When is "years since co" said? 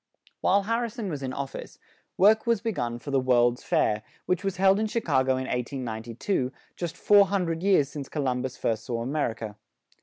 7.61-8.19